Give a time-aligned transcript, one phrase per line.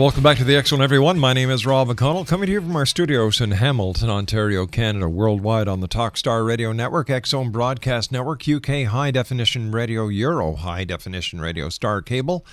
[0.00, 1.18] Welcome back to the Zone, everyone.
[1.18, 5.10] My name is Rob McConnell, coming to you from our studios in Hamilton, Ontario, Canada,
[5.10, 10.84] worldwide on the Talkstar Radio Network, Zone Broadcast Network, UK High Definition Radio, Euro High
[10.84, 12.46] Definition Radio, Star Cable,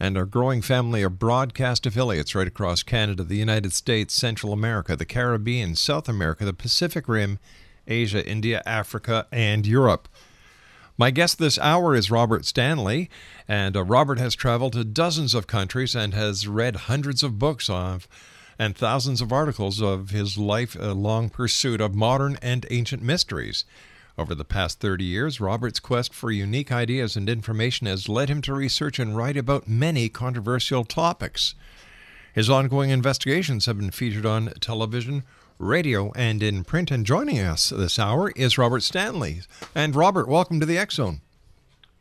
[0.00, 4.96] and our growing family of broadcast affiliates right across Canada, the United States, Central America,
[4.96, 7.38] the Caribbean, South America, the Pacific Rim,
[7.86, 10.08] Asia, India, Africa, and Europe.
[11.00, 13.08] My guest this hour is Robert Stanley,
[13.46, 17.70] and uh, Robert has traveled to dozens of countries and has read hundreds of books
[17.70, 18.08] of
[18.58, 23.64] and thousands of articles of his life-long pursuit of modern and ancient mysteries.
[24.18, 28.42] Over the past 30 years, Robert's quest for unique ideas and information has led him
[28.42, 31.54] to research and write about many controversial topics.
[32.32, 35.22] His ongoing investigations have been featured on television,
[35.58, 36.90] radio, and in print.
[36.90, 39.42] And joining us this hour is Robert Stanley.
[39.74, 41.20] And Robert, welcome to the X Zone.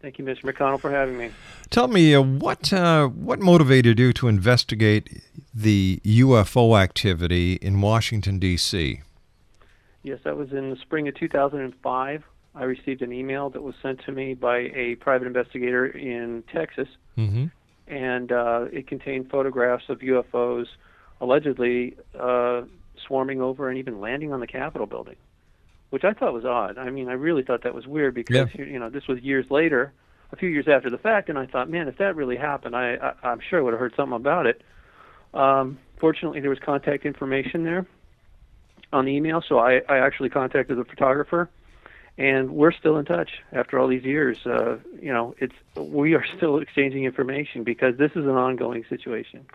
[0.02, 0.44] Thank you, Mr.
[0.44, 1.32] McConnell, for having me.
[1.72, 5.22] Tell me uh, what uh, what motivated you to investigate
[5.54, 9.02] the UFO activity in Washington D.C.
[10.04, 12.24] Yes, that was in the spring of 2005.
[12.56, 16.88] I received an email that was sent to me by a private investigator in Texas,
[17.18, 17.46] Mm-hmm.
[17.88, 20.68] and uh, it contained photographs of UFOs
[21.20, 22.62] allegedly uh,
[23.06, 25.16] swarming over and even landing on the Capitol building,
[25.90, 26.78] which I thought was odd.
[26.78, 29.94] I mean, I really thought that was weird because you know this was years later,
[30.32, 32.96] a few years after the fact, and I thought, man, if that really happened, I,
[32.96, 34.62] I I'm sure I would have heard something about it.
[35.34, 37.86] Um, fortunately, there was contact information there
[38.92, 41.50] on the email, so I, I actually contacted the photographer,
[42.18, 44.38] and we're still in touch after all these years.
[44.46, 49.46] Uh, you know, it's we are still exchanging information because this is an ongoing situation.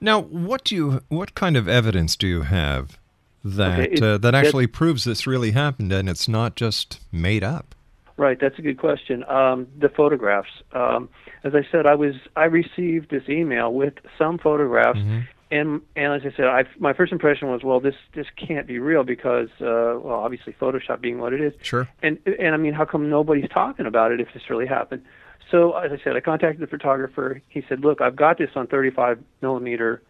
[0.00, 2.98] Now, what do you what kind of evidence do you have
[3.44, 7.44] that Okay, it- uh, that actually proves this really happened and it's not just made
[7.44, 7.74] up?
[8.16, 9.24] Right, that's a good question.
[9.28, 10.50] Um, the photographs.
[10.72, 11.08] Um,
[11.42, 14.98] as I said, I was I received this email with some photographs,
[15.50, 18.78] and and as I said, I, my first impression was, well, this this can't be
[18.78, 21.54] real because, uh, well, obviously Photoshop being what it is.
[21.62, 21.88] Sure.
[22.02, 25.02] And and I mean, how come nobody's talking about it if this really happened?
[25.50, 27.42] So as I said, I contacted the photographer.
[27.48, 30.02] He said, look, I've got this on 35 millimeter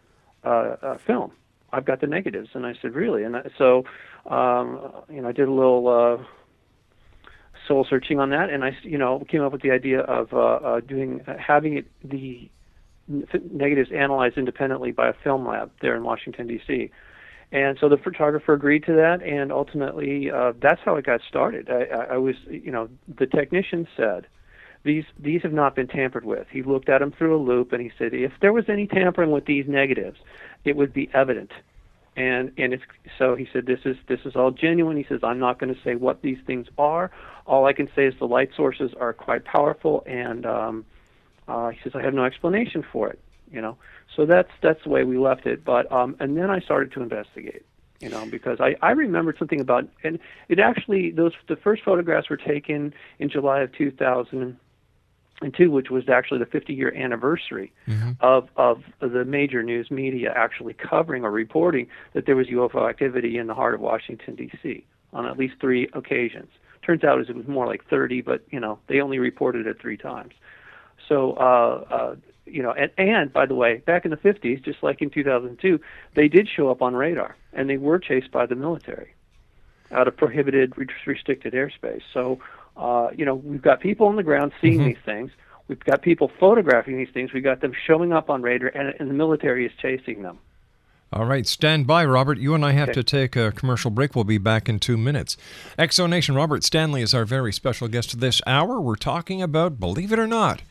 [0.43, 1.31] uh, uh, film.
[1.73, 3.23] I've got the negatives, and I said, really?
[3.23, 3.85] And I, so,
[4.29, 5.87] um, you know, I did a little.
[5.87, 6.23] Uh,
[7.67, 10.37] soul searching on that, and I, you know, came up with the idea of uh,
[10.37, 12.49] uh, doing uh, having it the
[13.07, 16.91] negatives analyzed independently by a film lab there in Washington D.C.
[17.51, 21.69] And so the photographer agreed to that, and ultimately uh, that's how it got started.
[21.69, 22.87] I, I, I was, you know,
[23.19, 24.27] the technician said
[24.83, 26.47] these these have not been tampered with.
[26.51, 29.31] He looked at them through a loupe, and he said if there was any tampering
[29.31, 30.17] with these negatives,
[30.65, 31.51] it would be evident.
[32.15, 32.83] and and it's
[33.17, 34.97] so he said this is this is all genuine.
[34.97, 37.11] He says I'm not going to say what these things are.
[37.45, 40.85] All I can say is the light sources are quite powerful, and um,
[41.47, 43.19] uh, he says I have no explanation for it.
[43.51, 43.77] You know,
[44.15, 45.63] so that's that's the way we left it.
[45.63, 47.65] But um, and then I started to investigate.
[48.01, 50.19] You know, because I I remembered something about and
[50.49, 54.57] it actually those the first photographs were taken in July of 2000
[55.41, 57.71] and two, which was actually the 50 year anniversary
[58.19, 63.37] of of the major news media actually covering or reporting that there was UFO activity
[63.37, 64.85] in the heart of Washington D.C.
[65.13, 66.49] on at least three occasions.
[66.83, 69.79] Turns out as it was more like 30, but you know they only reported it
[69.79, 70.33] three times.
[71.07, 72.15] So uh, uh,
[72.45, 75.79] you know, and, and by the way, back in the 50s, just like in 2002,
[76.15, 79.13] they did show up on radar, and they were chased by the military
[79.91, 80.73] out of prohibited,
[81.05, 82.01] restricted airspace.
[82.13, 82.39] So,
[82.77, 85.31] uh, you know, we've got people on the ground seeing these things.
[85.67, 87.31] We've got people photographing these things.
[87.33, 90.39] We've got them showing up on radar, and, and the military is chasing them.
[91.13, 92.37] All right, stand by, Robert.
[92.37, 93.01] You and I have Okay.
[93.01, 94.15] to take a commercial break.
[94.15, 95.35] We'll be back in two minutes.
[95.77, 98.79] Exonation Robert Stanley is our very special guest this hour.
[98.79, 100.61] We're talking about, believe it or not,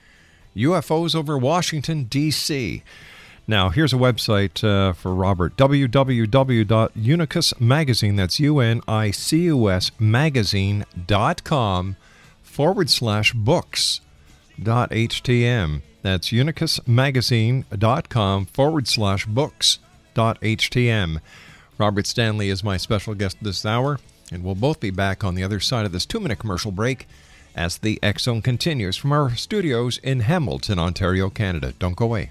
[0.56, 2.82] UFOs over Washington, D.C.
[3.50, 9.68] Now, here's a website uh, for Robert www.unicus magazine, that's U N I C U
[9.68, 11.96] S magazine.com
[12.44, 14.00] forward slash books
[14.62, 15.82] dot htm.
[16.02, 19.80] That's unicusmagazine.com forward slash books
[20.14, 21.20] dot htm.
[21.76, 23.98] Robert Stanley is my special guest this hour,
[24.30, 27.08] and we'll both be back on the other side of this two minute commercial break
[27.56, 31.74] as the Zone continues from our studios in Hamilton, Ontario, Canada.
[31.80, 32.30] Don't go away.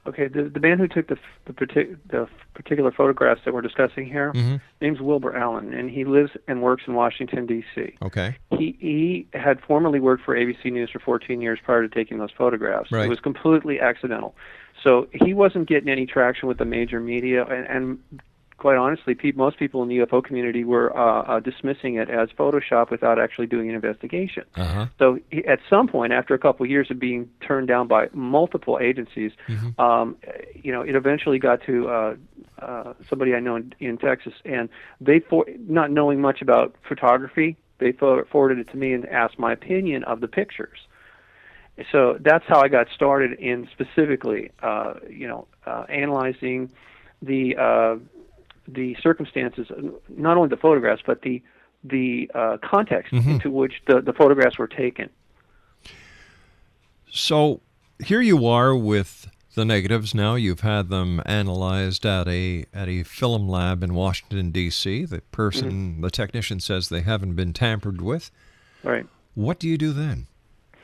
[0.06, 4.06] Okay, the the man who took the the, partic- the particular photographs that we're discussing
[4.06, 4.56] here, mm-hmm.
[4.82, 7.96] name's Wilbur Allen, and he lives and works in Washington D.C.
[8.02, 12.18] Okay, He he had formerly worked for ABC News for 14 years prior to taking
[12.18, 12.92] those photographs.
[12.92, 13.06] Right.
[13.06, 14.34] It was completely accidental.
[14.82, 18.20] So he wasn't getting any traction with the major media, and, and
[18.64, 22.30] quite honestly, pe- most people in the UFO community were uh, uh, dismissing it as
[22.30, 24.44] Photoshop without actually doing an investigation.
[24.56, 24.86] uh-huh.
[24.98, 28.08] So he, at some point, after a couple of years of being turned down by
[28.14, 29.32] multiple agencies,
[29.78, 30.16] um,
[30.54, 32.14] you know, it eventually got to uh,
[32.58, 37.58] uh, somebody I know in, in Texas, and they for not knowing much about photography,
[37.80, 40.78] they for, forwarded it to me and asked my opinion of the pictures.
[41.92, 46.70] So that's how I got started in specifically, uh, you know, uh, analyzing
[47.20, 47.96] the uh,
[48.66, 49.68] the circumstances,
[50.08, 51.42] not only the photographs, but the
[51.82, 55.10] the uh, context into which the, the photographs were taken.
[57.10, 57.60] So
[58.02, 60.34] here you are with the negatives now.
[60.34, 65.04] You've had them analyzed at a at a film lab in Washington D.C.
[65.04, 68.30] The person, the technician, says they haven't been tampered with.
[68.82, 69.06] Right.
[69.34, 70.26] What do you do then?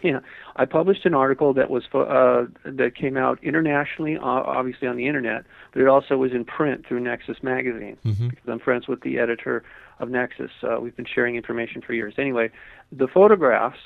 [0.03, 0.21] Yeah,
[0.57, 5.07] I published an article that was uh, that came out internationally, uh, obviously on the
[5.07, 7.99] internet, but it also was in print through Nexus magazine
[8.31, 9.63] because I'm friends with the editor
[9.99, 10.51] of Nexus.
[10.63, 12.15] Uh, we've been sharing information for years.
[12.17, 12.51] Anyway,
[12.91, 13.79] the photographs,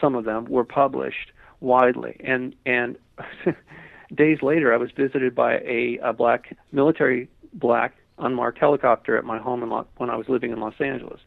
[0.00, 2.96] some of them, were published widely, and and
[4.14, 9.38] days later, I was visited by a, a black military black unmarked helicopter at my
[9.38, 11.20] home in Lo- when I was living in Los Angeles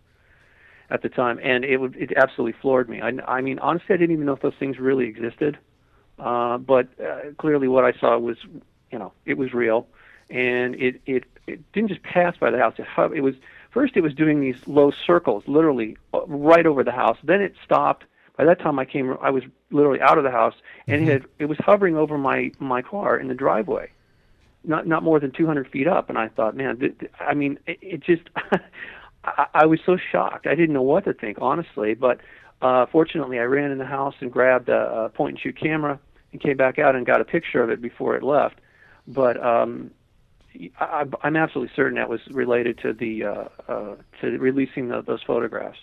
[0.93, 3.01] at the time, and it would it absolutely floored me.
[3.01, 5.57] I, I mean, honestly, I didn't even know if those things really existed,
[6.19, 8.38] uh, but uh, clearly, what I saw was,
[8.91, 9.88] you know, it was real,
[10.29, 12.75] and it it it didn't just pass by the house.
[12.77, 13.33] It it was
[13.71, 17.17] first it was doing these low circles, literally uh, right over the house.
[17.23, 18.05] Then it stopped.
[18.38, 19.17] By that time, I came.
[19.19, 20.55] I was literally out of the house,
[20.88, 23.89] and it had, it was hovering over my my car in the driveway
[24.63, 27.59] not not more than 200 feet up, and I thought, man, th- th- I mean,
[27.67, 28.21] it, it just,
[29.24, 30.48] I, I was so shocked.
[30.48, 31.94] I didn't know what to think, honestly.
[31.94, 32.20] But
[32.62, 36.00] uh, fortunately, I ran in the house and grabbed a, a point and shoot camera
[36.32, 38.60] and came back out and got a picture of it before it left.
[39.08, 39.92] But um,
[40.80, 45.22] I, I'm absolutely certain that was related to the uh, uh, to releasing the, those
[45.24, 45.80] photographs.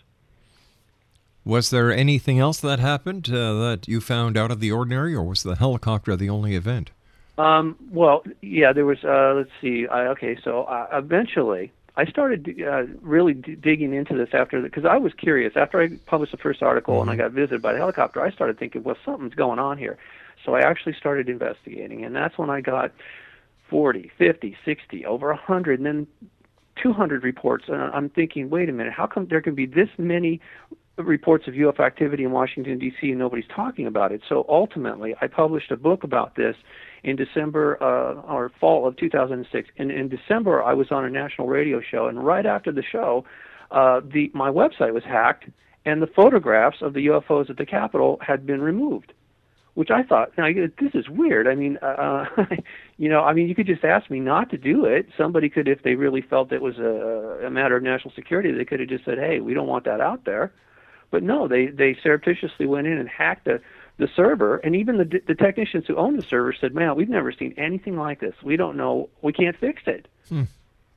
[1.45, 5.25] Was there anything else that happened uh, that you found out of the ordinary, or
[5.25, 6.91] was the helicopter the only event?
[7.39, 9.03] Um, well, yeah, there was.
[9.03, 9.87] Uh, let's see.
[9.87, 14.87] I, okay, so uh, eventually, I started uh, really d- digging into this after because
[14.87, 15.53] I was curious.
[15.55, 18.59] After I published the first article and I got visited by the helicopter, I started
[18.59, 19.99] thinking, well, something's going on here.
[20.47, 22.93] So I actually started investigating, and that's when I got
[23.69, 26.07] 40, 50, 60, over 100, and then
[26.83, 27.65] 200 reports.
[27.69, 30.41] And I'm thinking, wait a minute, how come there can be this many
[30.97, 34.23] reports of UFO activity in Washington, D.C., and nobody's talking about it?
[34.27, 36.57] So ultimately, I published a book about this
[37.03, 39.69] in December uh, or fall of 2006.
[39.79, 43.25] And in December, I was on a national radio show, and right after the show,
[43.71, 45.45] uh, the my website was hacked,
[45.85, 49.13] and the photographs of the UFOs at the Capitol had been removed
[49.75, 51.47] which I thought, now, this is weird.
[51.47, 52.25] I mean, uh,
[52.99, 55.07] you know, I mean, you could just ask me not to do it.
[55.17, 58.65] Somebody could, if they really felt it was a, a matter of national security, they
[58.65, 60.53] could have just said, "Hey, we don't want that out there."
[61.11, 63.61] But no, they they surreptitiously went in and hacked the
[64.01, 67.31] the server, and even the the technicians who owned the server said, "Man, we've never
[67.31, 68.35] seen anything like this.
[68.43, 69.11] We don't know.
[69.23, 70.09] We can't fix it."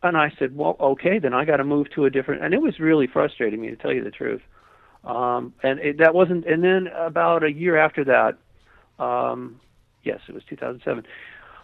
[0.01, 2.61] And I said, "Well, okay, then I got to move to a different." And it
[2.61, 4.41] was really frustrating me to tell you the truth.
[5.03, 6.45] Um, and it, that wasn't.
[6.45, 8.37] And then about a year after that,
[9.03, 9.59] um,
[10.03, 11.05] yes, it was 2007.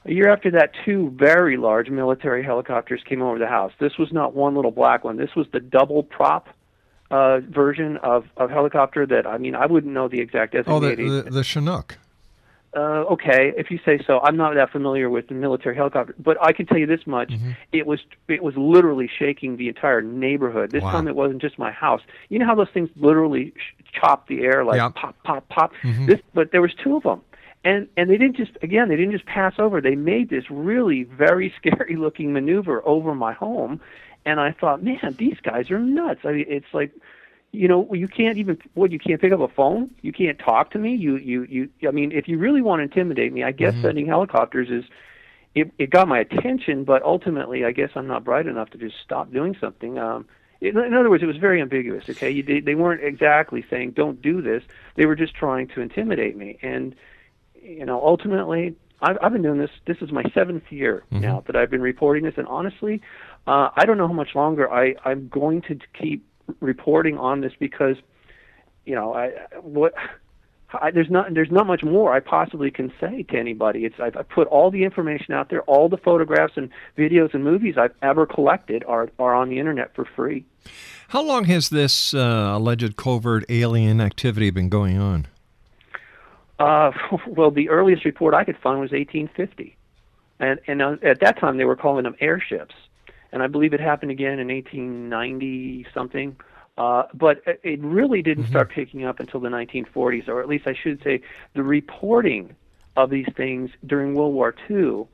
[0.05, 3.71] A year after that, two very large military helicopters came over the house.
[3.79, 5.17] This was not one little black one.
[5.17, 6.47] This was the double prop
[7.11, 10.95] uh, version of, of helicopter that, I mean, I wouldn't know the exact Oh, the,
[10.95, 11.97] the, the Chinook.
[12.75, 14.19] Uh, okay, if you say so.
[14.19, 17.31] I'm not that familiar with the military helicopter, but I can tell you this much:
[17.71, 20.71] it was it was literally shaking the entire neighborhood.
[20.71, 20.91] This Wow.
[20.91, 22.01] time, it wasn't just my house.
[22.29, 24.89] You know how those things literally sh- chop the air like Yeah.
[24.89, 25.71] pop, pop, pop.
[26.05, 27.21] This, but there was two of them,
[27.63, 29.81] and and they didn't just again they didn't just pass over.
[29.81, 33.81] They made this really very scary looking maneuver over my home,
[34.29, 36.21] and I thought, man, these guys are nuts.
[36.23, 36.91] I mean, it's like
[37.51, 39.93] you know you can't even what you can't pick up a phone?
[40.01, 40.95] You can't talk to me?
[40.95, 44.05] You you you i mean if you really want to intimidate me i guess sending
[44.05, 44.85] helicopters is
[45.55, 48.95] it it got my attention but ultimately i guess i'm not bright enough to just
[49.03, 49.97] stop doing something.
[49.97, 50.25] Um
[50.61, 52.29] in, in other words it was very ambiguous okay?
[52.29, 54.63] You, they, they weren't exactly saying don't do this.
[54.95, 56.59] They were just trying to intimidate me.
[56.61, 56.95] And
[57.61, 59.71] you know ultimately I've, I've been doing this.
[59.85, 63.01] This is my seventh year now that I've been reporting this, and honestly,
[63.47, 66.25] uh, I don't know how much longer I, I'm going to keep
[66.59, 67.95] reporting on this because,
[68.85, 69.31] you know, I
[69.61, 69.93] what
[70.73, 73.85] I, there's not there's not much more I possibly can say to anybody.
[73.85, 77.43] It's I've, I've put all the information out there, all the photographs and videos and
[77.43, 80.45] movies I've ever collected are are on the internet for free.
[81.09, 85.27] How long has this uh, alleged covert alien activity been going on?
[86.59, 86.91] Uh,
[87.27, 89.75] well, the earliest report I could find was 1850,
[90.39, 92.75] and and uh, at that time they were calling them airships,
[93.31, 96.35] and I believe it happened again in 1890 something.
[96.77, 100.73] Uh, but it- really didn't start picking up until the 1940s, or at least I
[100.73, 101.21] should say,
[101.53, 102.55] the reporting
[102.95, 105.05] of these things during World War II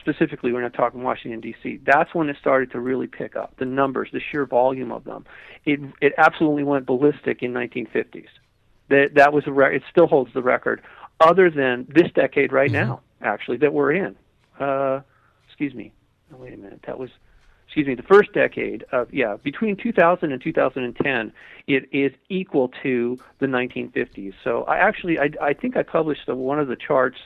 [0.00, 1.80] specifically we're not talking Washington D.C.
[1.82, 5.24] That's when it started to really pick up the numbers, the sheer volume of them.
[5.64, 8.26] It it absolutely went ballistic in 1950s.
[8.90, 10.82] That that was a re- it still holds the record,
[11.20, 14.14] other than this decade right now actually that we're in.
[14.60, 15.00] Uh,
[15.46, 15.90] excuse me.
[16.34, 16.80] Oh, wait a minute.
[16.86, 17.08] That was
[17.74, 21.32] excuse me, the first decade of yeah, between 2000 and 2010,
[21.66, 24.32] it is equal to the 1950s.
[24.44, 27.18] So I actually I, I think I published uh one of the charts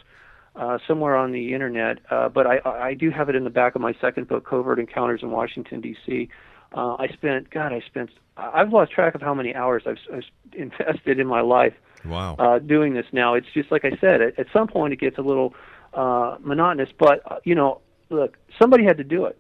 [0.57, 3.75] uh, somewhere on the internet, uh, but I I do have it in the back
[3.75, 6.31] of my second book, Covert Encounters in Washington D.C.
[6.75, 10.25] Uh, I spent God, I spent I've lost track of how many hours I've, I've
[10.55, 11.75] invested in my life
[12.07, 12.37] Wow.
[12.39, 13.35] uh, doing this now.
[13.35, 14.23] It's just like I said.
[14.23, 15.53] At, at some point, it gets a little
[15.93, 16.89] uh, monotonous.
[16.99, 19.37] But uh, you know, look, somebody had to do it,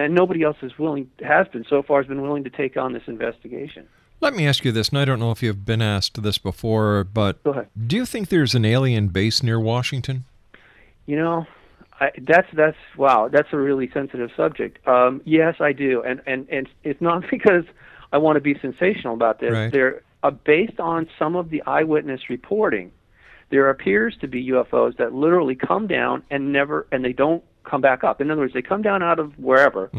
[0.00, 2.92] and nobody else is willing has been so far has been willing to take on
[2.92, 3.86] this investigation.
[4.20, 7.04] Let me ask you this, and I don't know if you've been asked this before,
[7.04, 7.38] but
[7.86, 10.24] do you think there's an alien base near Washington?
[11.06, 11.46] You know,
[12.00, 14.86] I, that's that's wow, that's a really sensitive subject.
[14.86, 17.64] Um, yes, I do, and and and it's not because
[18.12, 19.52] I want to be sensational about this.
[19.52, 19.72] Right.
[19.72, 22.90] There, uh, based on some of the eyewitness reporting,
[23.50, 27.80] there appears to be UFOs that literally come down and never, and they don't come
[27.80, 28.20] back up.
[28.20, 29.90] In other words, they come down out of wherever,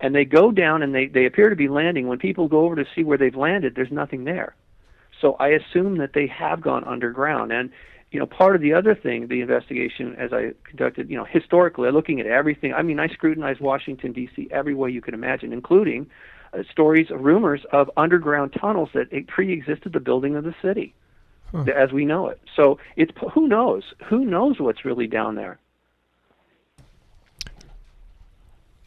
[0.00, 2.08] and they go down and they they appear to be landing.
[2.08, 4.54] When people go over to see where they've landed, there's nothing there.
[5.20, 7.52] So I assume that they have gone underground.
[7.52, 7.70] And
[8.10, 11.90] you know, part of the other thing, the investigation, as I conducted, you know, historically,
[11.90, 12.72] looking at everything.
[12.72, 14.48] I mean, I scrutinized Washington D.C.
[14.50, 16.08] every way you could imagine, including
[16.54, 20.94] uh, stories, of rumors of underground tunnels that it pre-existed the building of the city,
[21.76, 22.40] as we know it.
[22.56, 23.82] So it's who knows?
[24.08, 25.58] Who knows what's really down there?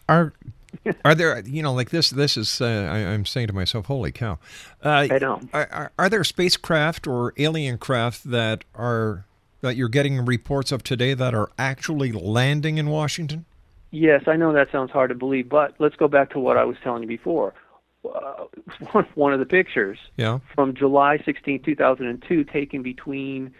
[0.09, 0.33] Are
[1.05, 4.11] are there you know like this this is uh, I, I'm saying to myself, holy
[4.11, 4.39] cow!
[4.83, 5.41] Uh, I know.
[5.53, 9.25] Are, are, are there spacecraft or alien craft that are
[9.61, 13.45] that you're getting reports of today that are actually landing in Washington?
[13.91, 16.63] Yes, I know that sounds hard to believe, but let's go back to what I
[16.63, 17.53] was telling you before.
[18.05, 18.45] Uh,
[18.93, 20.39] one, one of the pictures Yeah.
[20.55, 23.53] from July 16, 2002, taken between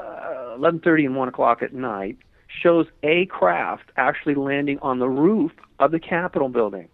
[0.00, 2.16] uh, 11:30 and 1 o'clock at night,
[2.60, 6.88] shows a craft actually landing on the roof of the Capitol building.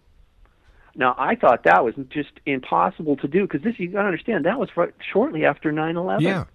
[0.95, 4.45] Now, I thought that was just impossible to do because this you got to understand
[4.45, 4.69] that was
[5.11, 6.45] shortly after 9/11 Yeah.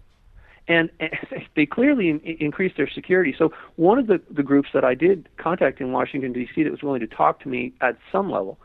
[0.69, 1.11] and, and
[1.57, 3.35] they clearly in, increased their security.
[3.39, 6.63] So one of the, the groups that I did contact in Washington D.C.
[6.63, 8.59] that was willing to talk to me at some level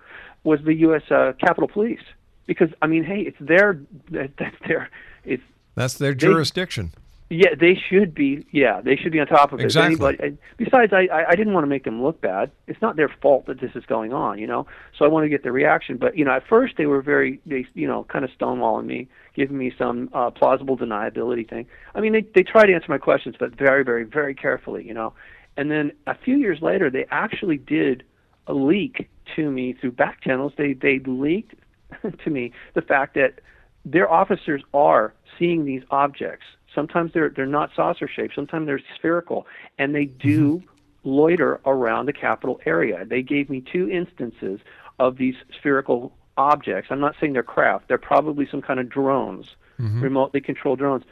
[0.44, 1.04] was the U.S.
[1.12, 2.02] Uh, Capitol Police,
[2.46, 4.90] because I mean, hey, it's their that's their
[5.24, 5.44] it's
[5.76, 6.92] That's their jurisdiction.
[7.30, 9.64] Yeah they should be yeah they should be on top of it.
[9.64, 10.18] Exactly.
[10.20, 12.52] Anybody, besides, I, I didn't want to make them look bad.
[12.68, 14.66] It's not their fault that this is going on, you know.
[14.98, 15.98] So I want to get their reaction.
[15.98, 19.08] But you know, at first they were very they you know kind of stonewalling me,
[19.36, 21.68] giving me some uh, plausible deniability thing.
[21.96, 24.94] I mean, they they tried to answer my questions, but very very very carefully, you
[24.94, 25.14] know.
[25.56, 28.04] And then a few years later, they actually did
[28.48, 30.54] a leak to me through back channels.
[30.58, 31.56] They they leaked
[32.24, 33.40] to me the fact that
[33.86, 36.46] their officers are seeing these objects.
[36.74, 38.36] Sometimes they're they're not saucer shaped.
[38.36, 41.10] Sometimes they're spherical, and they do mm-hmm.
[41.10, 43.06] loiter around the Capitol area.
[43.06, 44.60] They gave me two instances
[45.00, 46.90] of these spherical objects.
[46.92, 47.88] I'm not saying they're craft.
[47.88, 49.48] They're probably some kind of drones,
[49.80, 50.02] mm-hmm.
[50.02, 51.04] remotely controlled drones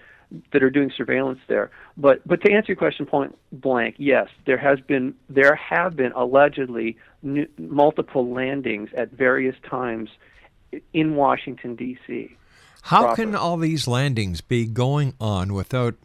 [0.52, 1.72] that are doing surveillance there.
[1.96, 6.12] But but to answer your question point blank, yes, there has been there have been
[6.13, 10.10] allegedly n- multiple landings at various times
[10.93, 12.36] in Washington D.C.
[12.84, 13.16] How proper.
[13.16, 15.96] can all these landings be going on without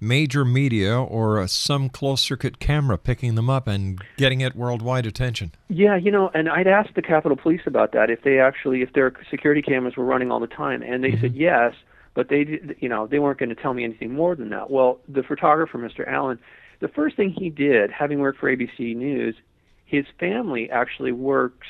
[0.00, 5.06] major media or uh, some closed circuit camera picking them up and getting it worldwide
[5.06, 5.52] attention?
[5.68, 8.92] Yeah, you know, and I'd asked the Capitol Police about that if they actually if
[8.92, 11.74] their security cameras were running all the time, and they said yes,
[12.14, 14.70] but they did- you know they weren't going to tell me anything more than that.
[14.70, 16.06] Well, the photographer, Mr.
[16.06, 16.38] Allen,
[16.80, 19.36] the first thing he did, having worked for ABC News,
[19.84, 21.68] his family actually works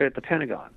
[0.00, 0.70] at the Pentagon.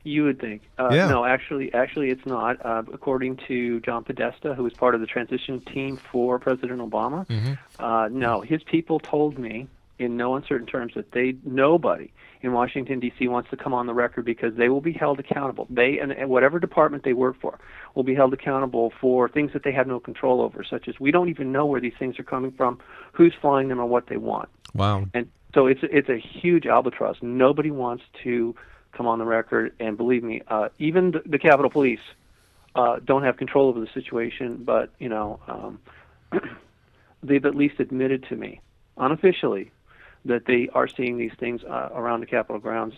[0.05, 0.63] You would think.
[0.79, 1.09] Uh, Yeah.
[1.09, 2.65] No, actually, actually, it's not.
[2.65, 7.27] Uh, according to John Podesta, who was part of the transition team for President Obama,
[7.29, 7.53] Mm-hmm.
[7.83, 12.11] uh, no, his people told me in no uncertain terms that they nobody
[12.43, 13.29] in Washington D.C.
[13.29, 15.67] wants to come on the record because they will be held accountable.
[15.71, 17.59] They and, and whatever department they work for
[17.95, 21.11] will be held accountable for things that they have no control over, such as we
[21.11, 22.81] don't even know where these things are coming from,
[23.13, 24.49] who's flying them, or what they want.
[24.75, 25.07] Wow.
[25.15, 27.17] And so it's it's a huge albatross.
[27.23, 28.55] Nobody wants to
[28.93, 32.01] come on the record, and believe me, uh, even the, the Capitol Police
[32.75, 34.63] uh, don't have control over the situation.
[34.65, 35.81] But you know, um,
[37.23, 38.61] they've at least admitted to me
[38.97, 39.71] unofficially
[40.25, 42.95] that they are seeing these things uh, around the Capitol grounds.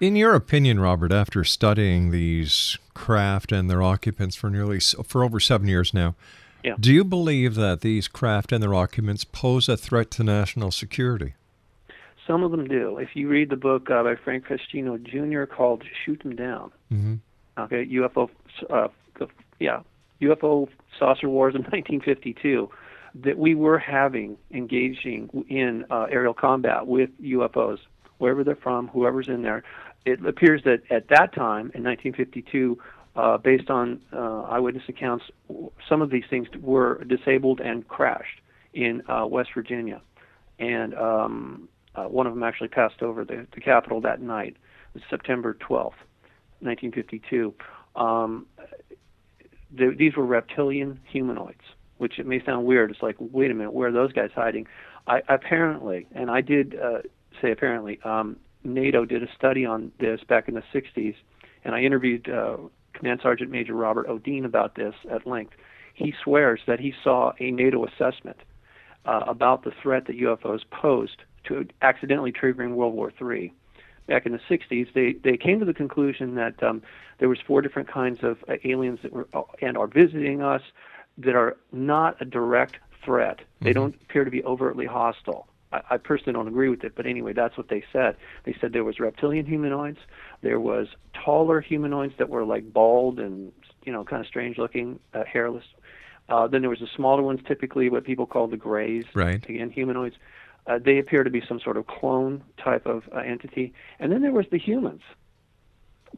[0.00, 5.38] In your opinion, Robert, after studying these craft and their occupants for nearly for over
[5.40, 6.14] seven years now,
[6.64, 6.74] Yeah.
[6.78, 11.34] do you believe that these craft and their occupants pose a threat to national security?
[12.26, 12.98] Some of them do.
[12.98, 15.44] If you read the book uh, by Frank Feschino Jr.
[15.52, 17.14] called "Shoot Them Down," Mm-hmm.
[17.58, 18.28] okay, UFO,
[18.70, 19.80] uh, the- yeah,
[20.20, 22.70] UFO saucer wars in 1952,
[23.14, 27.78] that we were having engaging in uh, aerial combat with UFOs,
[28.18, 29.62] wherever they're from, whoever's in there.
[30.04, 32.78] It appears that at that time in 1952,
[33.14, 35.24] uh, based on uh, eyewitness accounts,
[35.88, 38.40] some of these things were disabled and crashed
[38.72, 40.00] in uh, West Virginia,
[40.58, 44.56] and um, uh, one of them actually passed over the, the Capitol that night,
[45.10, 46.00] September 12th,
[46.60, 47.54] 1952.
[47.96, 48.46] Um,
[49.76, 51.60] th- these were reptilian humanoids,
[52.02, 52.90] which it may sound weird.
[52.90, 54.66] It's like, wait a minute, where are those guys hiding?
[55.06, 56.98] I apparently, and I did uh,
[57.40, 61.14] say apparently, um, NATO did a study on this back in the 60s,
[61.64, 62.56] and I interviewed uh,
[62.92, 64.18] Command Sergeant Major Robert O.
[64.18, 65.54] Dean about this at length.
[65.94, 68.38] He swears that he saw a NATO assessment
[69.06, 73.52] uh, about the threat that UFOs posed to accidentally triggering World War III.
[74.08, 76.82] Back in the 60s, they, they came to the conclusion that um,
[77.20, 80.62] there was four different kinds of uh, aliens that were uh, and are visiting us
[81.18, 83.40] that are not a direct threat.
[83.60, 85.48] They don't appear to be overtly hostile.
[85.72, 88.16] I, I personally don't agree with it, but anyway, that's what they said.
[88.44, 89.98] They said there was reptilian humanoids,
[90.42, 90.88] there was
[91.24, 93.52] taller humanoids that were like bald and
[93.84, 95.64] you know kind of strange looking, uh, hairless.
[96.28, 99.04] Uh, then there was the smaller ones, typically what people call the grays.
[99.14, 99.44] Right.
[99.48, 100.16] Again, humanoids.
[100.66, 103.72] Uh, they appear to be some sort of clone type of uh, entity.
[103.98, 105.02] And then there was the humans,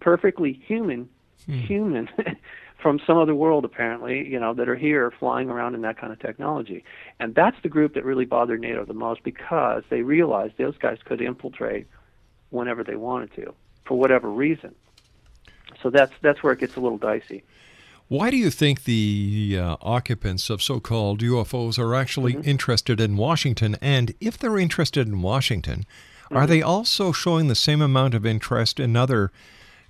[0.00, 1.09] perfectly human,
[1.46, 2.11] human
[2.85, 6.12] from some other world apparently, you know, that are here flying around in that kind
[6.12, 6.85] of technology.
[7.18, 10.99] And that's the group that really bothered NATO the most because they realized those guys
[11.03, 11.87] could infiltrate
[12.51, 13.55] whenever they wanted to,
[13.87, 14.75] for whatever reason.
[15.83, 17.42] So that's that's where it gets a little dicey.
[18.09, 22.49] Why do you think the uh, occupants of so called UFOs are actually Mm-hmm.
[22.49, 23.77] interested in Washington?
[23.81, 25.87] And if they're interested in Washington,
[26.31, 26.37] Mm-hmm.
[26.37, 29.33] are they also showing the same amount of interest in other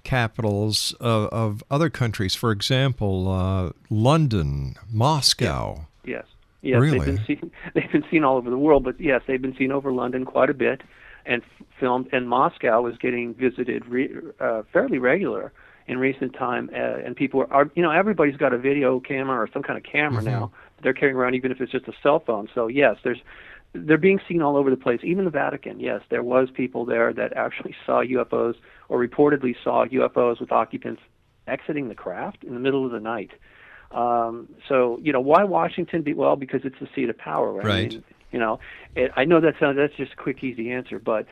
[0.05, 2.35] capitals of, of other countries?
[2.35, 5.87] For example, uh, London, Moscow.
[6.05, 6.25] Yes.
[6.63, 6.99] Yes, Really?
[6.99, 7.51] they've been seen.
[7.75, 10.49] They've been seen all over the world, but yes, they've been seen over London quite
[10.49, 10.81] a bit,
[11.27, 12.09] and f- filmed.
[12.11, 14.09] And Moscow is getting visited re,
[14.41, 15.53] uh, fairly regular
[15.87, 16.71] in recent time.
[16.73, 19.77] Uh, and people are, are, you know, everybody's got a video camera or some kind
[19.77, 20.53] of camera now.
[20.83, 22.49] They're carrying around, even if it's just a cell phone.
[22.55, 23.21] So yes, there's
[23.75, 25.01] they're being seen all over the place.
[25.03, 28.55] Even the Vatican, yes, there was people there that actually saw UFOs
[28.89, 31.03] or reportedly saw UFOs with occupants
[31.47, 33.33] exiting the craft in the middle of the night.
[33.91, 36.03] Um, so you know why Washington?
[36.03, 37.67] Be well because it's the seat of power, right?
[37.67, 38.59] I mean, you know,
[38.97, 41.27] it, I know that sounds that's just a quick, easy answer, but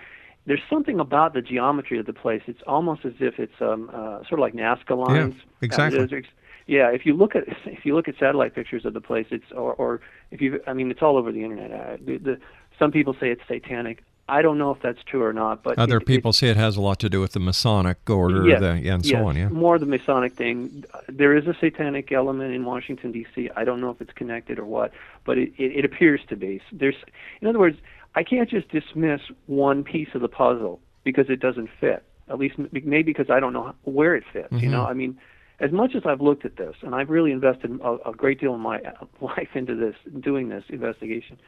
[0.47, 2.43] there's something about the geometry of the place.
[2.47, 5.35] It's almost as if it's um, uh, sort of like Nazca lines.
[5.35, 6.23] in the exactly.
[6.67, 9.51] Yeah, if you look at if you look at satellite pictures of the place, it's
[9.53, 11.73] or, or if you I mean it's all over the internet.
[11.73, 12.41] Uh, the, the,
[12.79, 14.03] some people say it's satanic.
[14.29, 16.57] I don't know if that's true or not, but Other it- it- people say it
[16.57, 19.37] has a lot to do with the Masonic order Yes, the, and so yes, on.
[19.37, 19.49] Yeah.
[19.49, 20.85] More the Masonic thing.
[21.09, 23.51] There is a satanic element in Washington D.C.
[23.57, 24.93] I don't know if it's connected or what,
[25.25, 26.63] but it, it, it appears to be.
[26.71, 26.95] There's,
[27.41, 27.79] in other words,
[28.15, 32.05] I can't just dismiss one piece of the puzzle because it doesn't fit.
[32.29, 34.53] At least maybe because I don't know where it fits.
[34.53, 35.19] You know, I mean,
[35.63, 38.55] as much as I've looked at this, and I've really invested a, a great deal
[38.55, 38.81] of my
[39.21, 41.39] life into this, doing this investigation.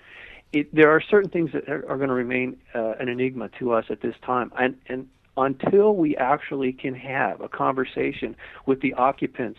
[0.53, 3.72] It, there are certain things that are, are going to remain uh, an enigma to
[3.72, 8.94] us at this time, and and until we actually can have a conversation with the
[8.94, 9.59] occupants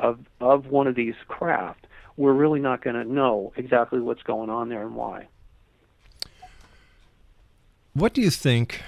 [0.00, 1.86] of of one of these craft,
[2.16, 5.28] we're really not going to know exactly what's going on there and why.
[7.94, 8.82] What do you think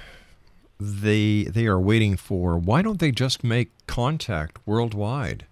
[0.81, 2.57] they they are waiting for?
[2.59, 5.47] Why don't they just make contact worldwide?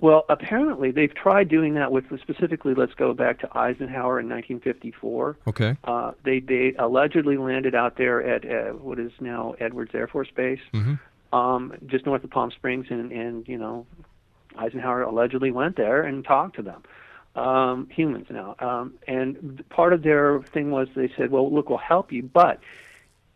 [0.00, 2.74] Well, apparently they've tried doing that with specifically.
[2.74, 5.36] Let's go back to Eisenhower in 1954.
[5.48, 5.76] Okay.
[5.84, 10.28] Uh, they they allegedly landed out there at uh, what is now Edwards Air Force
[10.34, 10.98] Base, Mhm.
[11.32, 13.86] um, just north of Palm Springs, and and you know,
[14.58, 16.82] Eisenhower allegedly went there and talked to them.
[17.36, 18.54] um, humans now.
[18.60, 22.60] Um, and part of their thing was they said, well, look, we'll help you, but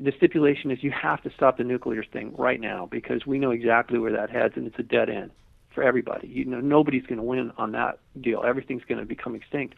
[0.00, 3.50] the stipulation is you have to stop the nuclear thing right now because we know
[3.50, 5.30] exactly where that heads and it's a dead end
[5.74, 6.28] for everybody.
[6.28, 8.42] You know, nobody's going to win on that deal.
[8.46, 9.74] Everything's going to become extinct.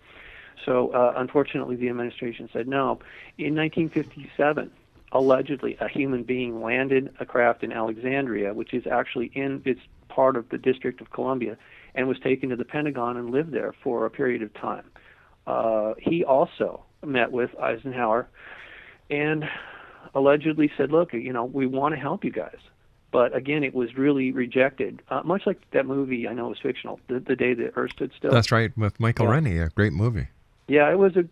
[0.65, 3.01] So uh, unfortunately, the administration said no.
[3.39, 4.71] In 1957,
[5.13, 10.37] allegedly, a human being landed a craft in Alexandria, which is actually in it's part
[10.37, 11.57] of the District of Columbia,
[11.95, 14.85] and was taken to the Pentagon and lived there for a period of time.
[15.47, 18.29] Uh, he also met with Eisenhower
[19.09, 19.45] and
[20.15, 22.57] allegedly said, "Look, you know, we want to help you guys."
[23.13, 26.29] But again, it was really rejected, uh, much like that movie.
[26.29, 28.31] I know it was fictional, the, the day the Earth stood still.
[28.31, 29.33] That's right, with Michael Yeah.
[29.33, 30.29] Rennie, a great movie.
[30.69, 31.25] Yeah, it was a.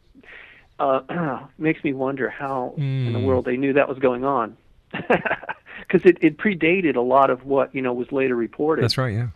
[0.81, 3.25] Uh, makes me wonder how in the Mm.
[3.25, 4.57] world they knew that was going on,
[4.93, 8.83] because it, it predated a lot of what you know was later reported.
[8.83, 9.29] That's right, yeah.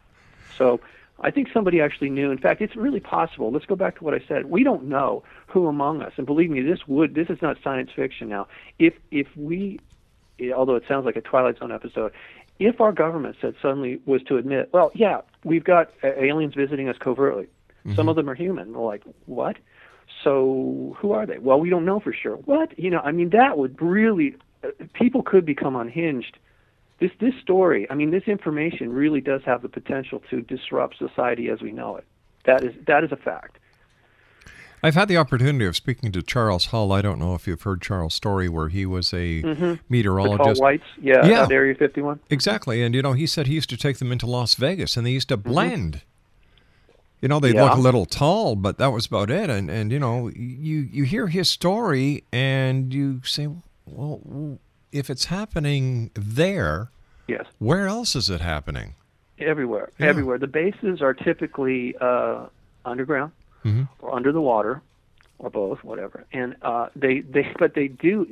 [0.57, 0.81] So
[1.23, 2.31] I think somebody actually knew.
[2.31, 3.51] In fact, it's really possible.
[3.51, 4.47] Let's go back to what I said.
[4.47, 7.91] We don't know who among us, and believe me, this would this is not science
[7.95, 8.49] fiction now.
[8.79, 9.81] If if we,
[10.55, 12.13] although it sounds like a Twilight Zone episode,
[12.59, 16.97] if our government said suddenly was to admit, well, yeah, we've got aliens visiting us
[16.99, 17.49] covertly.
[17.97, 18.73] Some of them are human.
[18.73, 19.57] We're like, what?
[20.23, 21.39] So who are they?
[21.39, 22.37] Well, we don't know for sure.
[22.37, 22.79] What?
[22.79, 26.39] You know, I mean, that would really uh, people could become unhinged
[27.03, 31.49] this this story, I mean, this information really does have the potential to disrupt society
[31.51, 32.05] as we know it.
[32.45, 33.59] That is that is a fact.
[34.85, 36.91] I've had the opportunity of speaking to Charles Hall.
[36.91, 39.59] I don't know if you've heard Charles' story where he was a Mhm.
[39.59, 40.59] The meteorologist.
[40.59, 41.47] tall whites, yeah, yeah.
[41.51, 42.19] Area 51.
[42.31, 42.83] Exactly.
[42.83, 45.13] And, you know, he said he used to take them into Las Vegas and they
[45.13, 46.03] used to blend.
[47.21, 47.55] You know, Mm-hmm.
[47.55, 47.63] Yeah.
[47.67, 49.49] look a little tall, but that was about it.
[49.49, 53.47] And, and you know, you, you hear his story and you say,
[53.87, 54.59] well,
[54.93, 56.91] if it's happening there,
[57.29, 58.95] Yes, where else is it happening?
[59.39, 60.07] everywhere, Yeah.
[60.07, 60.39] everywhere.
[60.39, 62.47] The bases are typically uh,
[62.85, 63.33] underground
[63.65, 63.89] Mhm.
[64.01, 64.83] or under the water,
[65.39, 66.25] or both, whatever.
[66.33, 68.29] And uh, they they but they do.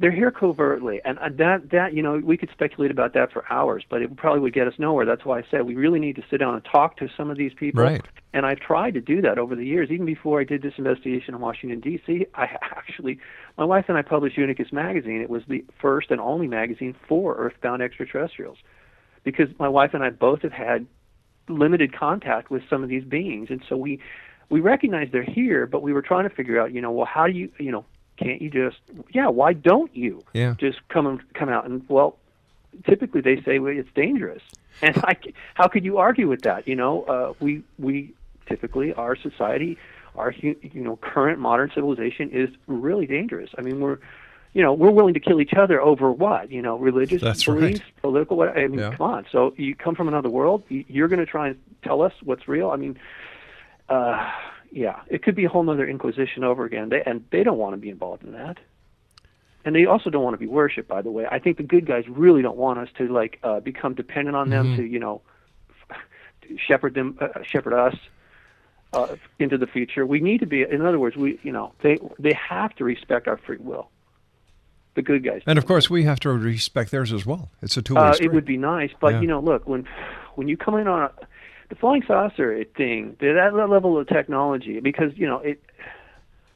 [0.00, 3.44] They're here covertly, and uh, that that you know we could speculate about that for
[3.52, 5.04] hours, but it probably would get us nowhere.
[5.04, 7.36] That's why I said we really need to sit down and talk to some of
[7.36, 7.82] these people.
[7.82, 8.00] Right.
[8.32, 9.90] And I've tried to do that over the years.
[9.90, 13.18] Even before I did this investigation in Washington D.C., I actually,
[13.58, 15.20] my wife and I published Unicus magazine.
[15.20, 18.56] It was the first and only magazine for Earthbound extraterrestrials,
[19.22, 20.86] because my wife and I both have had
[21.46, 24.00] limited contact with some of these beings, and so we
[24.48, 27.26] we recognize they're here, but we were trying to figure out, you know, well, how
[27.26, 27.84] do you, you know,
[28.22, 28.78] can't you just,
[29.12, 30.54] yeah, why don't you Yeah.
[30.58, 31.64] just come and come out?
[31.66, 32.16] And well,
[32.86, 34.42] typically they say well, it's dangerous,
[34.82, 35.14] and I,
[35.54, 36.68] how could you argue with that?
[36.68, 38.12] You know, uh, we we
[38.46, 39.78] typically our society,
[40.16, 43.50] our you know current modern civilization is really dangerous.
[43.58, 43.98] I mean, we're
[44.52, 47.58] you know we're willing to kill each other over what you know religious That's right.
[47.60, 48.36] beliefs, political.
[48.36, 48.94] What I mean, Yeah.
[48.96, 49.26] come on.
[49.32, 52.46] So you come from another world, you- you're going to try and tell us what's
[52.48, 52.70] real.
[52.70, 52.98] I mean.
[53.88, 54.30] Uh,
[54.70, 56.88] yeah, it could be a whole nother inquisition over again.
[56.90, 58.58] They, and they don't want to be involved in that.
[59.64, 60.88] And they also don't want to be worshipped.
[60.88, 63.60] By the way, I think the good guys really don't want us to like uh,
[63.60, 64.76] become dependent on them Mhm.
[64.76, 65.20] to you know
[66.66, 67.96] shepherd them, uh, shepherd us
[68.92, 70.06] uh, into the future.
[70.06, 70.62] We need to be.
[70.62, 73.90] In other words, we you know they they have to respect our free will.
[74.94, 75.42] The good guys.
[75.46, 77.50] And of course, we have to respect theirs as well.
[77.62, 78.26] It's a two way Uh, street.
[78.26, 79.20] it would be nice, but Yeah.
[79.20, 79.86] you know, look when
[80.34, 81.12] when you come in on a,
[81.70, 85.62] the flying saucer thing, that that level of technology, because you know it.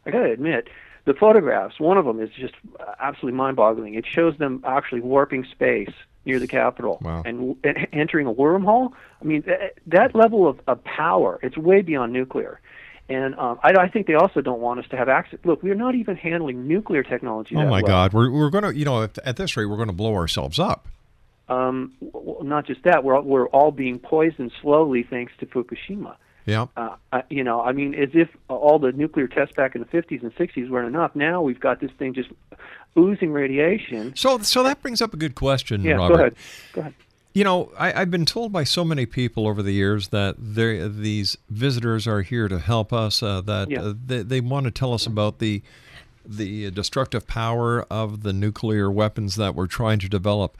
[0.05, 0.69] I gotta admit,
[1.07, 1.81] the photographs.
[1.81, 2.55] One of them is just
[3.01, 3.95] absolutely mind-boggling.
[3.95, 5.93] It shows them actually warping space
[6.27, 7.23] near the Capitol Wow.
[7.25, 8.93] and, and entering a wormhole.
[9.21, 11.39] I mean, that, that level of, of power.
[11.43, 12.61] It's way beyond nuclear.
[13.09, 15.39] And um, I, I think they also don't want us to have access.
[15.45, 17.55] Look, we're not even handling nuclear technology.
[17.55, 17.83] Oh my well.
[17.83, 20.15] God, we're we're going to you know at, at this rate we're going to blow
[20.15, 20.89] ourselves up.
[21.49, 21.93] Um,
[22.43, 26.17] not just that, we're we're all being poisoned slowly thanks to Fukushima.
[26.47, 26.67] Yeah.
[26.77, 26.97] Uh,
[27.31, 30.35] you know, I mean, as if all the nuclear tests back in the 50s and
[30.37, 31.17] 60s weren't enough.
[31.17, 32.29] Now we've got this thing just
[32.99, 34.15] oozing radiation.
[34.15, 36.15] So so that brings up a good question, Yeah, Robert.
[36.15, 36.35] go ahead.
[36.75, 36.95] Go ahead.
[37.33, 41.37] You know, I, I've been told by so many people over the years that these
[41.51, 43.23] visitors are here to help us.
[43.23, 43.81] Uh, that Yeah.
[43.83, 45.63] uh, they, they want to tell us about the
[46.27, 50.57] the destructive power of the nuclear weapons that we're trying to develop.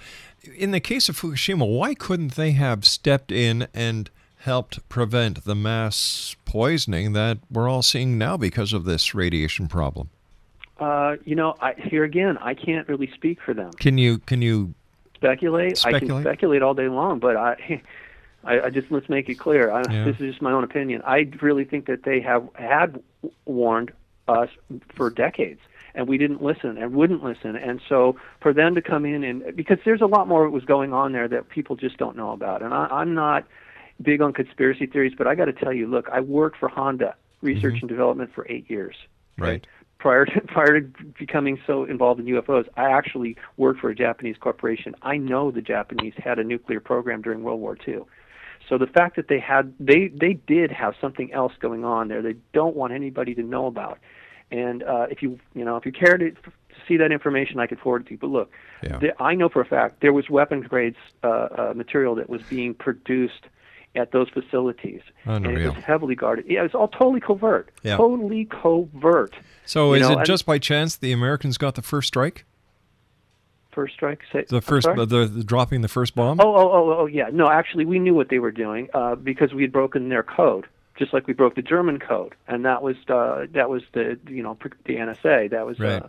[0.57, 5.55] In the case of Fukushima, why couldn't they have stepped in and helped prevent the
[5.55, 10.11] mass poisoning that we're all seeing now because of this radiation problem?
[10.79, 13.73] Uh, you know, I, here again, I can't really speak for them.
[13.75, 14.75] Can you can you
[15.17, 16.25] Speculate, I can Speculate?
[16.25, 17.83] speculate all day long, but I,
[18.45, 19.71] I, I just let's make it clear.
[19.71, 20.05] I, Yeah.
[20.05, 21.01] This is just my own opinion.
[21.07, 23.03] I really think that they have had
[23.47, 23.93] warned
[24.29, 24.51] us
[24.95, 25.61] for decades,
[25.95, 27.57] and we didn't listen and wouldn't listen.
[27.57, 30.65] And so for them to come in and because there's a lot more that was
[30.65, 33.45] going on there that people just don't know about, and I, I'm not.
[34.03, 37.15] big on conspiracy theories, but I got to tell you, look, I worked for Honda
[37.45, 37.85] research mm-hmm.
[37.85, 38.97] and development for eight years.
[39.39, 39.65] Right.
[39.99, 40.89] Prior to prior to
[41.19, 44.95] becoming so involved in UFOs, I actually worked for a Japanese corporation.
[45.03, 48.01] I know the Japanese had a nuclear program during World War II.
[48.69, 52.23] So the fact that they had they they did have something else going on there
[52.23, 53.99] they don't want anybody to know about.
[54.51, 56.41] And uh, if you you know if you care to, to
[56.87, 58.19] see that information, I could forward it to you.
[58.19, 58.99] But look, Yeah.
[58.99, 62.43] the, I know for a fact there was weapons grades uh, uh, material that was
[62.43, 63.47] being produced
[63.97, 65.73] at those facilities, and it Unreal.
[65.75, 66.47] was heavily guarded.
[66.49, 67.97] Yeah, it was all totally covert, Yeah.
[67.97, 69.35] totally covert.
[69.67, 72.45] So You is know, it just by chance the Americans got the first strike?
[73.73, 74.21] first strike?
[74.33, 76.39] Say, The first, the, the dropping the first bomb?
[76.41, 77.29] Oh, oh, oh, oh, yeah.
[77.33, 80.67] No, actually, we knew what they were doing uh, because we had broken their code,
[80.97, 84.43] just like we broke the German code, and that was uh, that was the you
[84.43, 85.51] know the NSA.
[85.51, 86.03] That was Right.
[86.03, 86.09] uh,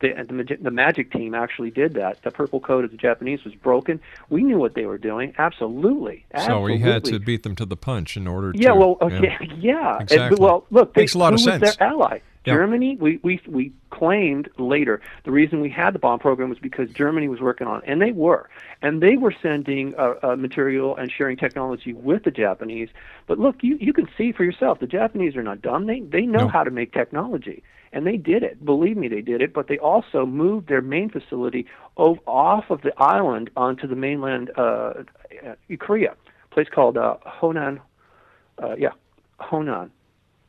[0.00, 2.22] the, the the magic team actually did that.
[2.22, 4.00] The purple code of the Japanese was broken.
[4.28, 5.34] We knew what they were doing.
[5.38, 6.26] Absolutely.
[6.44, 8.74] so we had to beat them to the punch in order Yeah, to.
[8.76, 9.94] well, okay, yeah.
[9.98, 10.38] And- Exactly.
[10.40, 11.76] well, look, they, Makes a lot who of was sense.
[11.76, 12.18] their ally?
[12.44, 12.54] Yeah.
[12.56, 12.98] Germany.
[13.00, 17.26] We we we claimed later the reason we had the bomb program was because Germany
[17.28, 18.50] was working on, it, and they were,
[18.82, 22.90] and they were sending uh, uh, material and sharing technology with the Japanese.
[23.26, 25.86] But look, you you can see for yourself, the Japanese are not dumb.
[25.86, 26.48] They they know No.
[26.48, 27.62] how to make technology.
[27.94, 28.62] And they did it.
[28.64, 29.54] Believe me, they did it.
[29.54, 31.64] But they also moved their main facility
[31.96, 35.04] off of the island onto the mainland, uh,
[35.46, 36.16] uh, Korea,
[36.50, 37.80] a place called uh, Honan,
[38.60, 38.90] uh, yeah,
[39.38, 39.92] Honan,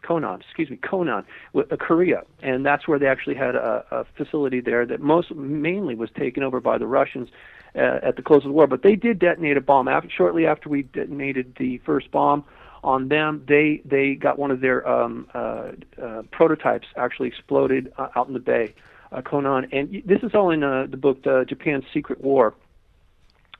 [0.03, 1.23] Konan, excuse me, Konan,
[1.55, 5.93] uh, Korea, and that's where they actually had a, a facility there that most mainly
[5.93, 7.29] was taken over by the Russians
[7.75, 8.65] uh, at the close of the war.
[8.65, 12.43] But they did detonate a bomb after, shortly after we detonated the first bomb
[12.85, 13.43] on them.
[13.47, 15.71] They they got one of their um, uh,
[16.01, 18.73] uh, prototypes actually exploded uh, out in the bay,
[19.11, 22.53] uh, Konan, and this is all in uh, the book uh, Japan's Secret War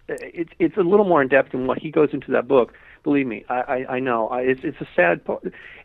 [0.07, 2.73] it's it's a little more in depth than what he goes into that book.
[3.03, 4.27] Believe me, I I, I know.
[4.27, 5.21] I, it's it's a sad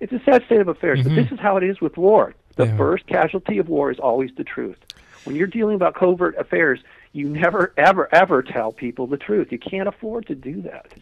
[0.01, 1.01] it's a sad state of affairs.
[1.03, 2.35] But this is how it is with war.
[2.57, 2.77] The Yeah.
[2.77, 4.79] first casualty of war is always the truth.
[5.25, 6.81] When you're dealing about covert affairs,
[7.13, 9.53] you never ever ever tell people the truth.
[9.53, 10.93] You can't afford to do that.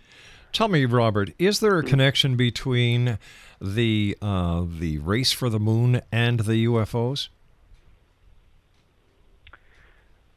[0.53, 3.19] Tell me, Robert, is there a connection between
[3.61, 7.29] the uh, the race for the moon and the UFOs?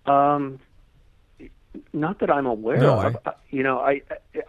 [0.05, 0.59] Um,
[1.93, 3.15] not that I'm aware No, of.
[3.25, 4.01] I- Uh, You know, I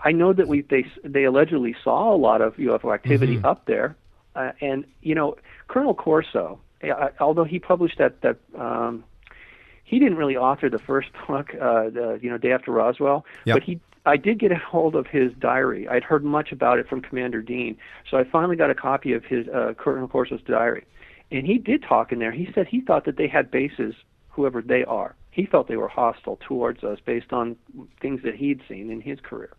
[0.05, 3.47] I know that we they they allegedly saw a lot of UFO activity Mm-hmm.
[3.47, 3.97] up there,
[4.37, 5.37] uh, and you know,
[5.69, 8.37] Colonel Corso, uh, although he published that that.
[8.59, 9.05] Um,
[9.85, 13.57] he didn't really author the first book, uh, the, you know, Day After Roswell, Yep.
[13.57, 15.89] but he, I did get a hold of his diary.
[15.89, 17.77] I'd heard much about it from Commander Dean,
[18.11, 20.85] so I finally got a copy of his uh, Colonel Corso's diary,
[21.31, 22.33] and he did talk in there.
[22.33, 23.95] He said he thought that they had bases,
[24.31, 25.15] whoever they are.
[25.31, 27.57] He felt they were hostile towards us based on
[28.01, 29.55] things that he'd seen in his career,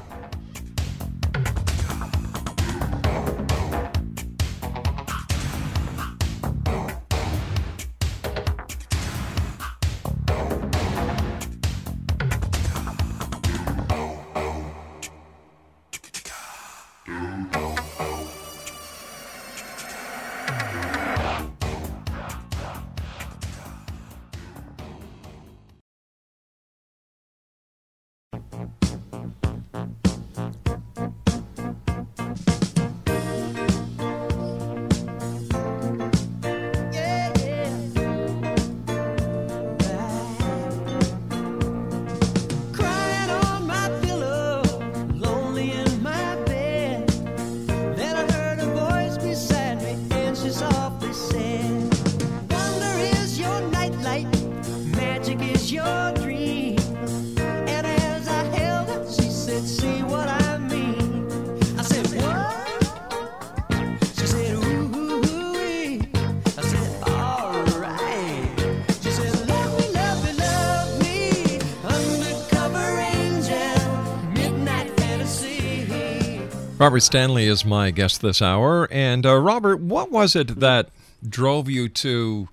[76.81, 78.87] Robert Stanley is my guest this hour.
[78.91, 80.89] And uh, Robert, what was it that
[81.23, 82.49] drove you to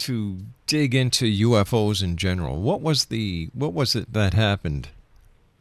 [0.00, 2.60] to dig into UFOs in general?
[2.60, 4.90] What was the what was it that happened?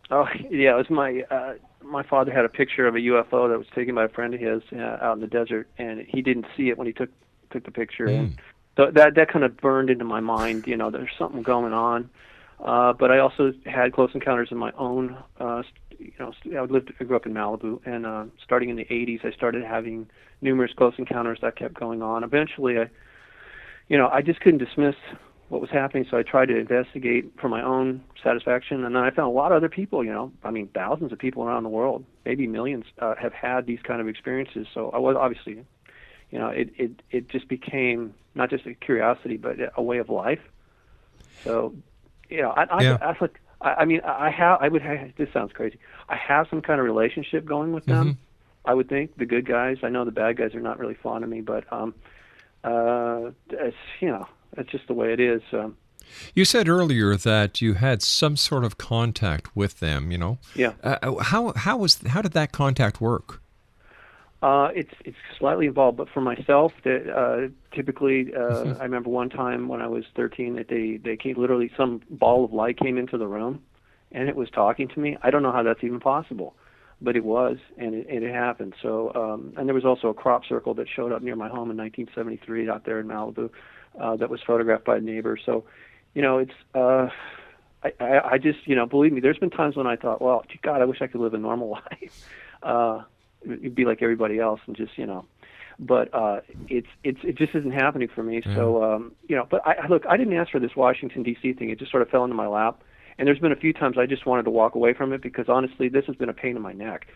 [0.10, 3.58] Oh yeah, it was my uh, my father had a picture of a UFO that
[3.58, 6.48] was taken by a friend of his uh, out in the desert, and he didn't
[6.58, 7.10] see it when he took
[7.52, 8.06] took the picture.
[8.06, 8.36] And
[8.76, 10.68] so that that kind of burned into my mind.
[10.68, 12.10] You know, there's something going on.
[12.62, 15.18] Uh, but I also had close encounters in my own.
[15.40, 15.64] Uh,
[15.98, 19.26] you know, I lived, I grew up in Malibu, and uh, starting in the 80s,
[19.26, 20.08] I started having
[20.42, 22.24] numerous close encounters that kept going on.
[22.24, 22.90] Eventually, I,
[23.88, 24.96] you know, I just couldn't dismiss
[25.50, 28.86] what was happening, so I tried to investigate for my own satisfaction.
[28.86, 30.04] And then I found a lot of other people.
[30.04, 33.66] You know, I mean, thousands of people around the world, maybe millions, uh, have had
[33.66, 34.68] these kind of experiences.
[34.74, 35.66] So I was obviously,
[36.30, 40.10] you know, it it it just became not just a curiosity, but a way of
[40.10, 40.40] life.
[41.44, 41.74] So,
[42.32, 42.98] you know, I I, Yeah.
[43.02, 45.78] I, like, I, I mean, I have I would have, this sounds crazy.
[46.10, 48.18] I have some kind of relationship going with them.
[48.66, 49.78] I would think the good guys.
[49.84, 51.94] I know the bad guys are not really fond of me, but um,
[52.64, 54.28] uh, it's you know,
[54.58, 55.42] it's just the way it is.
[55.52, 55.78] Um,
[56.36, 60.12] You said earlier that you had some sort of contact with them.
[60.12, 60.74] You know, Yeah.
[60.84, 63.41] Uh, how how was how did that contact work?
[64.42, 69.30] Uh, it's it's slightly involved, but for myself, that uh, typically, uh, I remember one
[69.30, 72.98] time when I was 13 that they they came literally some ball of light came
[72.98, 73.62] into the room,
[74.12, 75.16] and it was talking to me.
[75.22, 76.56] I don't know how that's even possible,
[77.02, 78.74] but it was, and it, and it happened.
[78.82, 81.70] So, um, and there was also a crop circle that showed up near my home
[81.70, 83.52] in 1973 out there in Malibu,
[84.00, 85.38] uh, that was photographed by a neighbor.
[85.46, 85.66] So,
[86.16, 86.54] you know, it's.
[86.74, 87.10] Uh,
[87.84, 90.44] I, I, I just, you know, believe me, there's been times when I thought, well,
[90.48, 92.30] gee, God, I wish I could live a normal life.
[92.62, 93.02] Uh,
[93.46, 95.26] you'd be like everybody else and just you know
[95.80, 99.62] but uh it's it's it just isn't happening for me so um you know but
[99.66, 102.10] i I- look i didn't ask for this washington dc thing it just sort of
[102.10, 102.84] fell into my lap
[103.18, 105.46] and there's been a few times i just wanted to walk away from it because
[105.50, 107.08] honestly this has been a pain in my neck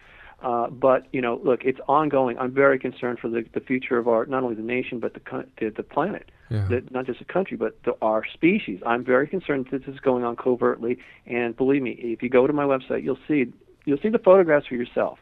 [0.42, 4.08] uh but you know look it's ongoing i'm very concerned for the the future of
[4.08, 6.68] our not only the nation but the the, the planet Yeah.
[6.70, 8.80] the, not just the country, but the, our species.
[8.86, 11.00] I'm very concerned that this is going on covertly.
[11.26, 13.52] And believe me, if you go to my website, you'll see
[13.86, 15.18] you'll see the photographs for yourself.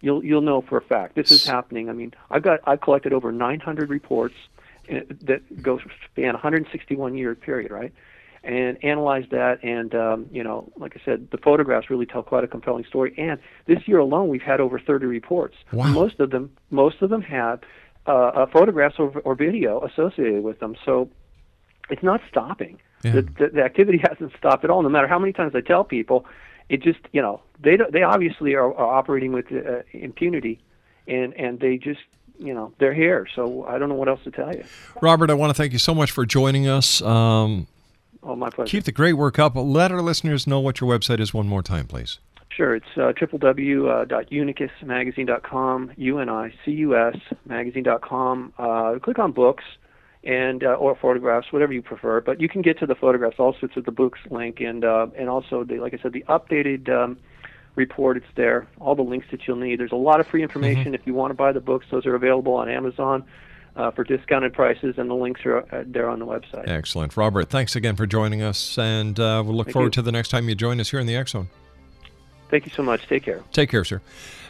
[0.00, 1.88] You'll you'll know for a fact this is happening.
[1.88, 4.34] I mean, I've got I've collected over 900 reports
[4.90, 5.80] uh, that go
[6.10, 7.92] span 161 year period, right?
[8.44, 12.44] And analyzed that, and um, you know, like I said, the photographs really tell quite
[12.44, 13.12] a compelling story.
[13.18, 15.56] And this year alone, we've had over 30 reports.
[15.72, 15.88] Wow.
[15.88, 17.60] Most of them, most of them have
[18.06, 20.76] uh, uh, photographs or, or video associated with them.
[20.84, 21.10] So
[21.90, 22.78] it's not stopping.
[23.02, 23.12] Yeah.
[23.12, 24.82] The, the, the activity hasn't stopped at all.
[24.82, 26.24] No matter how many times I tell people,
[26.68, 30.58] it just you know they don't- they obviously are, are operating with uh, impunity,
[31.06, 32.00] and and they just
[32.38, 33.26] you know they're here.
[33.34, 34.64] So I don't know what else to tell you.
[35.02, 37.00] Robert, I want to thank you so much for joining us.
[37.02, 37.66] Um,
[38.22, 38.68] Oh, my pleasure.
[38.70, 39.52] keep the great work up.
[39.54, 42.18] Let our listeners know what your website is one more time, please.
[42.50, 47.16] Sure, it's uh, www.unicusmagazine.com, U-N-I-C-U-S
[47.46, 48.52] magazine.com.
[48.58, 49.64] Uh, click on books
[50.24, 52.20] and uh, or photographs, whatever you prefer.
[52.20, 55.28] But you can get to the photographs also through the books link, and uh, and
[55.28, 57.18] also the, like I said, the updated um,
[57.74, 58.16] report.
[58.16, 59.80] It's there, all the links that you'll need.
[59.80, 61.86] There's a lot of free information if you want to buy the books.
[61.90, 63.24] Those are available on Amazon.
[63.76, 66.66] Uh, for discounted prices, and the links are uh, there on the website.
[66.66, 67.16] Excellent.
[67.16, 70.02] Robert, thanks again for joining us, and uh, we'll look Thank forward you.
[70.02, 71.48] to the next time you join us here in the X Zone.
[72.50, 73.06] Thank you so much.
[73.08, 73.42] Take care.
[73.52, 74.00] Take care, sir.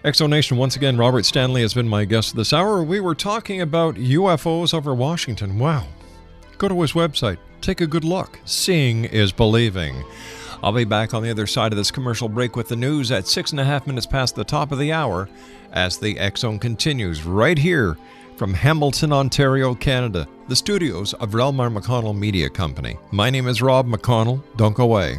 [0.04, 2.82] Exonation, once again, Robert Stanley has been my guest this hour.
[2.82, 5.58] We were talking about UFOs over Washington.
[5.58, 5.86] Wow.
[6.58, 7.38] Go to his website.
[7.60, 8.38] Take a good look.
[8.44, 10.04] Seeing is believing.
[10.62, 13.26] I'll be back on the other side of this commercial break with the news at
[13.26, 15.28] six and a half minutes past the top of the hour
[15.72, 17.96] as the Zone continues right here
[18.36, 22.96] from Hamilton, Ontario, Canada, the studios of Relmar McConnell Media Company.
[23.10, 24.42] My name is Rob McConnell.
[24.56, 25.18] Don't go away.